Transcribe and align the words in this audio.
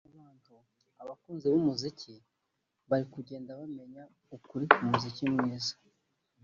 abantu(abakunzi 1.01 1.45
b’umuziki) 1.51 2.13
bari 2.89 3.05
kugenda 3.13 3.57
bamenya 3.59 4.03
ukuri 4.35 4.65
k’umuziki 4.73 5.23
mwiza” 5.33 5.73